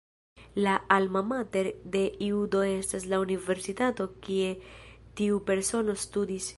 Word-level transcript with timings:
La 0.55 0.75
"Alma 0.95 1.21
mater" 1.31 1.67
de 1.95 2.01
iu 2.29 2.39
do 2.55 2.61
estas 2.79 3.05
la 3.13 3.21
universitato 3.27 4.09
kie 4.25 4.51
tiu 5.21 5.43
persono 5.51 6.01
studis. 6.09 6.49